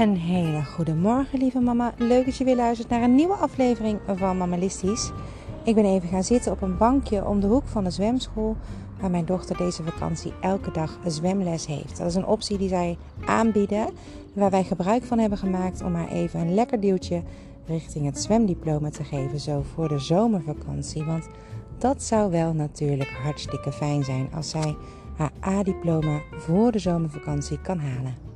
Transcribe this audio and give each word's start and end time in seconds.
Een 0.00 0.16
hele 0.16 0.64
goede 0.64 0.94
morgen, 0.94 1.38
lieve 1.38 1.60
mama. 1.60 1.94
Leuk 1.96 2.24
dat 2.24 2.36
je 2.36 2.44
weer 2.44 2.56
luistert 2.56 2.88
naar 2.88 3.02
een 3.02 3.14
nieuwe 3.14 3.34
aflevering 3.34 3.98
van 4.06 4.36
Mamalistisch. 4.36 5.10
Ik 5.64 5.74
ben 5.74 5.84
even 5.84 6.08
gaan 6.08 6.24
zitten 6.24 6.52
op 6.52 6.62
een 6.62 6.76
bankje 6.76 7.26
om 7.26 7.40
de 7.40 7.46
hoek 7.46 7.66
van 7.66 7.84
de 7.84 7.90
zwemschool, 7.90 8.56
waar 9.00 9.10
mijn 9.10 9.24
dochter 9.24 9.56
deze 9.56 9.82
vakantie 9.82 10.32
elke 10.40 10.70
dag 10.70 10.98
een 11.04 11.10
zwemles 11.10 11.66
heeft. 11.66 11.98
Dat 11.98 12.06
is 12.06 12.14
een 12.14 12.26
optie 12.26 12.58
die 12.58 12.68
zij 12.68 12.96
aanbieden, 13.26 13.88
waar 14.32 14.50
wij 14.50 14.64
gebruik 14.64 15.04
van 15.04 15.18
hebben 15.18 15.38
gemaakt 15.38 15.82
om 15.82 15.94
haar 15.94 16.08
even 16.08 16.40
een 16.40 16.54
lekker 16.54 16.80
duwtje 16.80 17.22
richting 17.66 18.04
het 18.04 18.18
zwemdiploma 18.18 18.90
te 18.90 19.04
geven, 19.04 19.40
zo 19.40 19.62
voor 19.74 19.88
de 19.88 19.98
zomervakantie. 19.98 21.04
Want 21.04 21.28
dat 21.78 22.02
zou 22.02 22.30
wel 22.30 22.52
natuurlijk 22.52 23.10
hartstikke 23.10 23.72
fijn 23.72 24.04
zijn 24.04 24.28
als 24.34 24.50
zij 24.50 24.76
haar 25.16 25.32
A-diploma 25.46 26.20
voor 26.30 26.72
de 26.72 26.78
zomervakantie 26.78 27.60
kan 27.60 27.78
halen. 27.78 28.29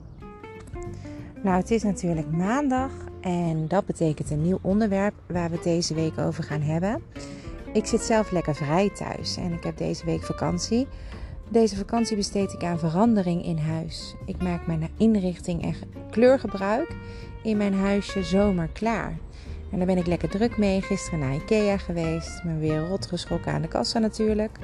Nou, 1.44 1.56
het 1.56 1.70
is 1.70 1.82
natuurlijk 1.82 2.30
maandag 2.30 2.90
en 3.20 3.68
dat 3.68 3.86
betekent 3.86 4.30
een 4.30 4.42
nieuw 4.42 4.58
onderwerp 4.62 5.14
waar 5.26 5.48
we 5.48 5.54
het 5.54 5.64
deze 5.64 5.94
week 5.94 6.18
over 6.18 6.44
gaan 6.44 6.60
hebben. 6.60 7.02
Ik 7.72 7.86
zit 7.86 8.00
zelf 8.00 8.30
lekker 8.30 8.54
vrij 8.54 8.90
thuis 8.90 9.36
en 9.36 9.52
ik 9.52 9.64
heb 9.64 9.76
deze 9.76 10.04
week 10.04 10.22
vakantie. 10.22 10.86
Deze 11.48 11.76
vakantie 11.76 12.16
besteed 12.16 12.52
ik 12.52 12.64
aan 12.64 12.78
verandering 12.78 13.44
in 13.44 13.58
huis. 13.58 14.14
Ik 14.26 14.42
maak 14.42 14.66
mijn 14.66 14.88
inrichting 14.96 15.62
en 15.62 15.74
kleurgebruik 16.10 16.96
in 17.42 17.56
mijn 17.56 17.74
huisje 17.74 18.22
zomer 18.22 18.68
klaar. 18.72 19.16
En 19.70 19.78
daar 19.78 19.86
ben 19.86 19.98
ik 19.98 20.06
lekker 20.06 20.28
druk 20.28 20.58
mee. 20.58 20.82
Gisteren 20.82 21.18
naar 21.18 21.34
Ikea 21.34 21.78
geweest. 21.78 22.44
Me 22.44 22.58
weer 22.58 22.88
rot 22.88 23.06
geschrokken 23.06 23.52
aan 23.52 23.62
de 23.62 23.68
kassa 23.68 23.98
natuurlijk. 23.98 24.58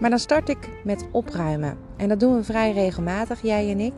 Maar 0.00 0.10
dan 0.10 0.18
start 0.18 0.48
ik 0.48 0.68
met 0.84 1.06
opruimen. 1.10 1.78
En 1.96 2.08
dat 2.08 2.20
doen 2.20 2.36
we 2.36 2.44
vrij 2.44 2.72
regelmatig, 2.72 3.42
jij 3.42 3.70
en 3.70 3.80
ik. 3.80 3.94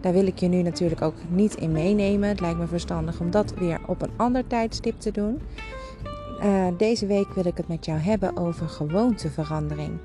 Daar 0.00 0.12
wil 0.12 0.26
ik 0.26 0.38
je 0.38 0.48
nu 0.48 0.62
natuurlijk 0.62 1.02
ook 1.02 1.14
niet 1.28 1.54
in 1.54 1.72
meenemen. 1.72 2.28
Het 2.28 2.40
lijkt 2.40 2.58
me 2.58 2.66
verstandig 2.66 3.20
om 3.20 3.30
dat 3.30 3.54
weer 3.54 3.80
op 3.86 4.02
een 4.02 4.12
ander 4.16 4.46
tijdstip 4.46 5.00
te 5.00 5.10
doen. 5.10 5.40
Uh, 6.42 6.66
deze 6.76 7.06
week 7.06 7.32
wil 7.34 7.46
ik 7.46 7.56
het 7.56 7.68
met 7.68 7.84
jou 7.84 7.98
hebben 7.98 8.36
over 8.36 8.68
gewoonteverandering. 8.68 9.98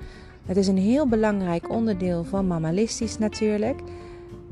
Het 0.46 0.58
is 0.58 0.68
een 0.68 0.78
heel 0.78 1.08
belangrijk 1.08 1.70
onderdeel 1.70 2.24
van 2.24 2.48
mamalistisch 2.48 3.18
natuurlijk. 3.18 3.80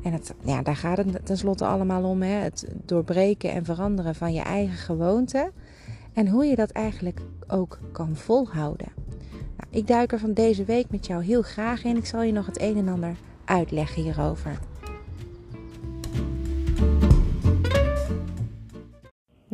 En 0.02 0.12
het, 0.12 0.34
ja, 0.44 0.62
daar 0.62 0.76
gaat 0.76 0.96
het 0.96 1.26
tenslotte 1.26 1.64
allemaal 1.64 2.04
om. 2.04 2.22
Hè? 2.22 2.34
Het 2.34 2.68
doorbreken 2.84 3.52
en 3.52 3.64
veranderen 3.64 4.14
van 4.14 4.32
je 4.32 4.42
eigen 4.42 4.76
gewoonte. 4.76 5.50
En 6.12 6.28
hoe 6.28 6.44
je 6.44 6.56
dat 6.56 6.70
eigenlijk 6.70 7.20
ook 7.48 7.78
kan 7.92 8.16
volhouden. 8.16 8.88
Nou, 9.30 9.68
ik 9.70 9.86
duik 9.86 10.12
er 10.12 10.18
van 10.18 10.32
deze 10.32 10.64
week 10.64 10.90
met 10.90 11.06
jou 11.06 11.24
heel 11.24 11.42
graag 11.42 11.84
in. 11.84 11.96
Ik 11.96 12.06
zal 12.06 12.22
je 12.22 12.32
nog 12.32 12.46
het 12.46 12.60
een 12.60 12.76
en 12.76 12.88
ander 12.88 13.16
uitleggen 13.44 14.02
hierover. 14.02 14.58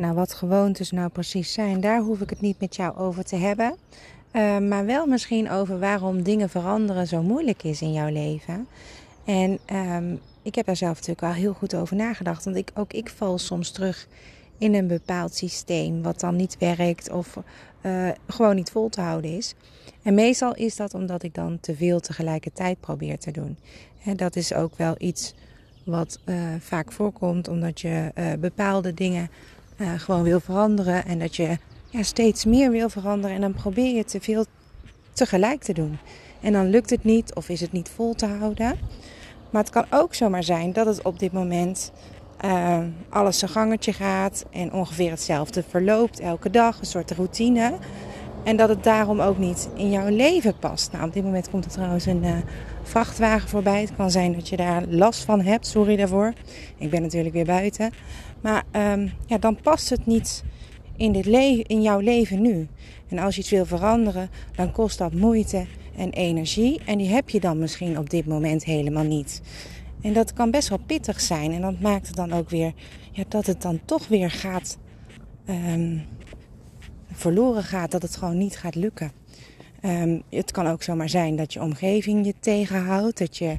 Nou, 0.01 0.13
wat 0.13 0.33
gewoontes 0.33 0.91
nou 0.91 1.09
precies 1.09 1.53
zijn, 1.53 1.81
daar 1.81 1.99
hoef 1.99 2.21
ik 2.21 2.29
het 2.29 2.41
niet 2.41 2.59
met 2.59 2.75
jou 2.75 2.97
over 2.97 3.23
te 3.23 3.35
hebben. 3.35 3.75
Uh, 4.33 4.57
maar 4.57 4.85
wel 4.85 5.05
misschien 5.05 5.49
over 5.49 5.79
waarom 5.79 6.23
dingen 6.23 6.49
veranderen 6.49 7.07
zo 7.07 7.21
moeilijk 7.21 7.63
is 7.63 7.81
in 7.81 7.93
jouw 7.93 8.09
leven. 8.09 8.67
En 9.25 9.59
um, 9.73 10.19
ik 10.41 10.55
heb 10.55 10.65
daar 10.65 10.75
zelf 10.75 10.93
natuurlijk 10.93 11.21
wel 11.21 11.31
heel 11.31 11.53
goed 11.53 11.75
over 11.75 11.95
nagedacht. 11.95 12.43
Want 12.45 12.55
ik, 12.55 12.71
ook 12.73 12.93
ik 12.93 13.09
val 13.09 13.37
soms 13.37 13.71
terug 13.71 14.07
in 14.57 14.73
een 14.73 14.87
bepaald 14.87 15.35
systeem 15.35 16.01
wat 16.01 16.19
dan 16.19 16.35
niet 16.35 16.57
werkt 16.59 17.11
of 17.11 17.37
uh, 17.81 18.09
gewoon 18.27 18.55
niet 18.55 18.71
vol 18.71 18.89
te 18.89 19.01
houden 19.01 19.37
is. 19.37 19.55
En 20.03 20.13
meestal 20.13 20.55
is 20.55 20.75
dat 20.75 20.93
omdat 20.93 21.23
ik 21.23 21.33
dan 21.33 21.59
te 21.59 21.75
veel 21.75 21.99
tegelijkertijd 21.99 22.79
probeer 22.79 23.19
te 23.19 23.31
doen. 23.31 23.57
En 24.03 24.17
dat 24.17 24.35
is 24.35 24.53
ook 24.53 24.77
wel 24.77 24.95
iets 24.97 25.33
wat 25.85 26.19
uh, 26.25 26.35
vaak 26.59 26.91
voorkomt 26.91 27.47
omdat 27.47 27.81
je 27.81 28.11
bepaalde 28.39 28.93
dingen 28.93 29.29
uh, 29.81 29.91
gewoon 29.97 30.23
wil 30.23 30.39
veranderen. 30.39 31.05
En 31.05 31.19
dat 31.19 31.35
je 31.35 31.57
ja, 31.89 32.03
steeds 32.03 32.45
meer 32.45 32.71
wil 32.71 32.89
veranderen. 32.89 33.35
En 33.35 33.41
dan 33.41 33.53
probeer 33.53 33.95
je 33.95 34.03
te 34.03 34.21
veel 34.21 34.45
tegelijk 35.13 35.63
te 35.63 35.73
doen. 35.73 35.97
En 36.41 36.53
dan 36.53 36.69
lukt 36.69 36.89
het 36.89 37.03
niet 37.03 37.33
of 37.33 37.49
is 37.49 37.61
het 37.61 37.71
niet 37.71 37.89
vol 37.89 38.13
te 38.13 38.25
houden. 38.25 38.79
Maar 39.49 39.61
het 39.61 39.71
kan 39.71 39.85
ook 39.89 40.13
zomaar 40.13 40.43
zijn 40.43 40.73
dat 40.73 40.85
het 40.85 41.01
op 41.01 41.19
dit 41.19 41.31
moment 41.31 41.91
uh, 42.45 42.77
alles 43.09 43.39
zijn 43.39 43.51
gangetje 43.51 43.93
gaat. 43.93 44.45
En 44.51 44.73
ongeveer 44.73 45.09
hetzelfde 45.09 45.63
verloopt 45.69 46.19
elke 46.19 46.49
dag. 46.49 46.79
Een 46.79 46.85
soort 46.85 47.11
routine. 47.11 47.73
En 48.43 48.57
dat 48.57 48.69
het 48.69 48.83
daarom 48.83 49.19
ook 49.19 49.37
niet 49.37 49.69
in 49.75 49.89
jouw 49.89 50.09
leven 50.09 50.57
past. 50.59 50.91
Nou, 50.91 51.07
op 51.07 51.13
dit 51.13 51.23
moment 51.23 51.49
komt 51.49 51.65
er 51.65 51.71
trouwens 51.71 52.05
een 52.05 52.23
uh, 52.23 52.37
vrachtwagen 52.83 53.49
voorbij. 53.49 53.81
Het 53.81 53.95
kan 53.95 54.11
zijn 54.11 54.33
dat 54.33 54.49
je 54.49 54.57
daar 54.57 54.83
last 54.87 55.23
van 55.23 55.41
hebt. 55.41 55.67
Sorry 55.67 55.95
daarvoor. 55.95 56.33
Ik 56.77 56.89
ben 56.89 57.01
natuurlijk 57.01 57.33
weer 57.33 57.45
buiten. 57.45 57.91
Maar 58.41 58.63
um, 58.71 59.11
ja, 59.25 59.37
dan 59.37 59.57
past 59.61 59.89
het 59.89 60.05
niet 60.05 60.43
in, 60.97 61.11
dit 61.11 61.25
in 61.67 61.81
jouw 61.81 61.99
leven 61.99 62.41
nu. 62.41 62.67
En 63.09 63.19
als 63.19 63.35
je 63.35 63.41
iets 63.41 63.49
wil 63.49 63.65
veranderen, 63.65 64.29
dan 64.55 64.71
kost 64.71 64.97
dat 64.97 65.13
moeite 65.13 65.65
en 65.97 66.09
energie. 66.09 66.81
En 66.85 66.97
die 66.97 67.09
heb 67.09 67.29
je 67.29 67.39
dan 67.39 67.59
misschien 67.59 67.97
op 67.97 68.09
dit 68.09 68.25
moment 68.25 68.63
helemaal 68.63 69.03
niet. 69.03 69.41
En 70.01 70.13
dat 70.13 70.33
kan 70.33 70.51
best 70.51 70.69
wel 70.69 70.79
pittig 70.85 71.21
zijn. 71.21 71.51
En 71.51 71.61
dat 71.61 71.79
maakt 71.79 72.07
het 72.07 72.15
dan 72.15 72.33
ook 72.33 72.49
weer 72.49 72.73
ja, 73.11 73.23
dat 73.27 73.45
het 73.45 73.61
dan 73.61 73.79
toch 73.85 74.07
weer 74.07 74.31
gaat 74.31 74.77
um, 75.49 76.01
verloren 77.21 77.63
gaat. 77.63 77.91
Dat 77.91 78.01
het 78.01 78.15
gewoon 78.15 78.37
niet 78.37 78.57
gaat 78.57 78.75
lukken. 78.75 79.11
Um, 79.85 80.23
het 80.29 80.51
kan 80.51 80.67
ook 80.67 80.83
zomaar 80.83 81.09
zijn 81.09 81.35
dat 81.35 81.53
je 81.53 81.61
omgeving 81.61 82.25
je 82.25 82.33
tegenhoudt. 82.39 83.17
Dat 83.17 83.37
je 83.37 83.57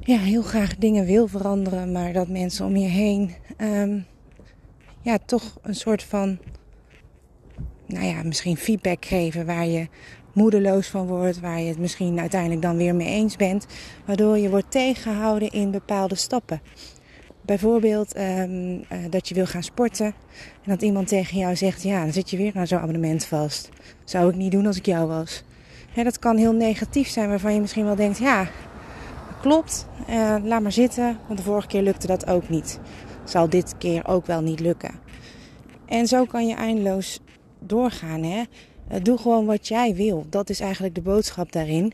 ja, 0.00 0.18
heel 0.18 0.42
graag 0.42 0.76
dingen 0.76 1.04
wil 1.04 1.28
veranderen, 1.28 1.92
maar 1.92 2.12
dat 2.12 2.28
mensen 2.28 2.66
om 2.66 2.76
je 2.76 2.88
heen 2.88 3.34
um, 3.58 4.06
ja, 5.02 5.18
toch 5.26 5.58
een 5.62 5.74
soort 5.74 6.02
van, 6.02 6.38
nou 7.86 8.04
ja, 8.06 8.22
misschien 8.22 8.56
feedback 8.56 9.04
geven 9.04 9.46
waar 9.46 9.66
je 9.66 9.88
moedeloos 10.32 10.88
van 10.88 11.06
wordt, 11.06 11.40
waar 11.40 11.60
je 11.60 11.68
het 11.68 11.78
misschien 11.78 12.20
uiteindelijk 12.20 12.62
dan 12.62 12.76
weer 12.76 12.94
mee 12.94 13.08
eens 13.08 13.36
bent, 13.36 13.66
waardoor 14.04 14.38
je 14.38 14.50
wordt 14.50 14.70
tegengehouden 14.70 15.50
in 15.50 15.70
bepaalde 15.70 16.14
stappen. 16.14 16.60
Bijvoorbeeld 17.44 18.16
um, 18.16 18.74
uh, 18.74 18.98
dat 19.10 19.28
je 19.28 19.34
wil 19.34 19.46
gaan 19.46 19.62
sporten 19.62 20.06
en 20.06 20.70
dat 20.70 20.82
iemand 20.82 21.08
tegen 21.08 21.38
jou 21.38 21.56
zegt: 21.56 21.82
Ja, 21.82 22.02
dan 22.02 22.12
zit 22.12 22.30
je 22.30 22.36
weer 22.36 22.52
aan 22.54 22.66
zo'n 22.66 22.78
abonnement 22.78 23.24
vast. 23.24 23.68
Zou 24.04 24.30
ik 24.30 24.36
niet 24.36 24.52
doen 24.52 24.66
als 24.66 24.76
ik 24.76 24.86
jou 24.86 25.08
was. 25.08 25.44
Dat 25.94 26.18
kan 26.18 26.36
heel 26.36 26.52
negatief 26.52 27.08
zijn, 27.08 27.28
waarvan 27.28 27.54
je 27.54 27.60
misschien 27.60 27.84
wel 27.84 27.94
denkt: 27.94 28.18
Ja, 28.18 28.48
klopt, 29.40 29.86
uh, 30.10 30.36
laat 30.42 30.62
maar 30.62 30.72
zitten, 30.72 31.18
want 31.26 31.38
de 31.38 31.44
vorige 31.44 31.66
keer 31.66 31.82
lukte 31.82 32.06
dat 32.06 32.26
ook 32.26 32.48
niet. 32.48 32.80
Zal 33.24 33.48
dit 33.48 33.74
keer 33.78 34.06
ook 34.06 34.26
wel 34.26 34.40
niet 34.40 34.60
lukken. 34.60 34.94
En 35.86 36.06
zo 36.06 36.24
kan 36.24 36.46
je 36.46 36.54
eindeloos 36.54 37.20
doorgaan. 37.58 38.22
Hè? 38.22 38.42
Uh, 38.92 38.96
doe 39.02 39.18
gewoon 39.18 39.46
wat 39.46 39.68
jij 39.68 39.94
wil. 39.94 40.26
Dat 40.28 40.50
is 40.50 40.60
eigenlijk 40.60 40.94
de 40.94 41.02
boodschap 41.02 41.52
daarin. 41.52 41.92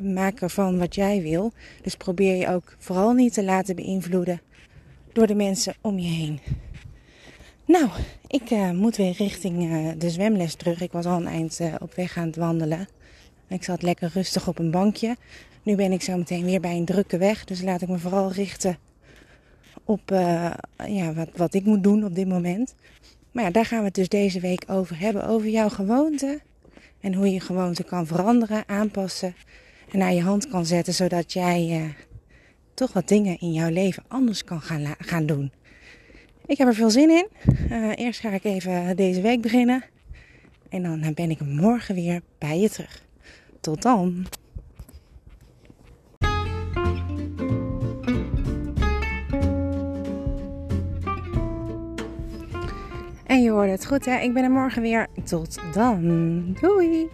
Maak 0.00 0.40
ervan 0.40 0.78
wat 0.78 0.94
jij 0.94 1.22
wil. 1.22 1.52
Dus 1.82 1.96
probeer 1.96 2.36
je 2.36 2.48
ook 2.48 2.76
vooral 2.78 3.12
niet 3.12 3.32
te 3.32 3.44
laten 3.44 3.76
beïnvloeden 3.76 4.40
door 5.12 5.26
de 5.26 5.34
mensen 5.34 5.74
om 5.80 5.98
je 5.98 6.08
heen. 6.08 6.40
Nou, 7.66 7.88
ik 8.26 8.50
uh, 8.50 8.70
moet 8.70 8.96
weer 8.96 9.12
richting 9.12 9.62
uh, 9.62 9.88
de 9.98 10.10
zwemles 10.10 10.54
terug. 10.54 10.80
Ik 10.80 10.92
was 10.92 11.06
al 11.06 11.16
een 11.16 11.26
eind 11.26 11.60
uh, 11.60 11.74
op 11.80 11.94
weg 11.94 12.16
aan 12.16 12.26
het 12.26 12.36
wandelen. 12.36 12.88
Ik 13.48 13.64
zat 13.64 13.82
lekker 13.82 14.10
rustig 14.14 14.48
op 14.48 14.58
een 14.58 14.70
bankje. 14.70 15.16
Nu 15.62 15.76
ben 15.76 15.92
ik 15.92 16.02
zo 16.02 16.16
meteen 16.16 16.44
weer 16.44 16.60
bij 16.60 16.76
een 16.76 16.84
drukke 16.84 17.18
weg. 17.18 17.44
Dus 17.44 17.62
laat 17.62 17.82
ik 17.82 17.88
me 17.88 17.98
vooral 17.98 18.32
richten 18.32 18.78
op 19.84 20.00
ja, 20.86 21.12
wat, 21.14 21.28
wat 21.36 21.54
ik 21.54 21.64
moet 21.64 21.82
doen 21.82 22.04
op 22.04 22.14
dit 22.14 22.28
moment. 22.28 22.74
Maar 23.32 23.44
ja, 23.44 23.50
daar 23.50 23.64
gaan 23.64 23.78
we 23.78 23.84
het 23.84 23.94
dus 23.94 24.08
deze 24.08 24.40
week 24.40 24.64
over 24.66 24.98
hebben. 24.98 25.26
Over 25.26 25.48
jouw 25.48 25.68
gewoonte. 25.68 26.40
En 27.00 27.14
hoe 27.14 27.32
je 27.32 27.40
gewoonte 27.40 27.84
kan 27.84 28.06
veranderen, 28.06 28.64
aanpassen. 28.66 29.34
En 29.90 29.98
naar 29.98 30.12
je 30.12 30.22
hand 30.22 30.48
kan 30.48 30.66
zetten. 30.66 30.94
Zodat 30.94 31.32
jij 31.32 31.94
toch 32.82 32.92
wat 32.92 33.08
dingen 33.08 33.38
in 33.40 33.52
jouw 33.52 33.70
leven 33.70 34.02
anders 34.08 34.44
kan 34.44 34.60
gaan, 34.60 34.94
gaan 34.98 35.26
doen. 35.26 35.52
Ik 36.46 36.58
heb 36.58 36.68
er 36.68 36.74
veel 36.74 36.90
zin 36.90 37.10
in. 37.10 37.28
Uh, 37.70 37.92
eerst 37.94 38.20
ga 38.20 38.30
ik 38.30 38.44
even 38.44 38.96
deze 38.96 39.20
week 39.20 39.40
beginnen. 39.40 39.84
En 40.68 40.82
dan 40.82 41.14
ben 41.14 41.30
ik 41.30 41.40
morgen 41.40 41.94
weer 41.94 42.20
bij 42.38 42.58
je 42.58 42.70
terug. 42.70 43.02
Tot 43.60 43.82
dan. 43.82 44.26
En 53.26 53.42
je 53.42 53.50
hoort 53.50 53.70
het 53.70 53.86
goed 53.86 54.04
hè. 54.04 54.18
Ik 54.18 54.32
ben 54.32 54.44
er 54.44 54.50
morgen 54.50 54.82
weer. 54.82 55.06
Tot 55.24 55.58
dan. 55.74 56.56
Doei. 56.60 57.08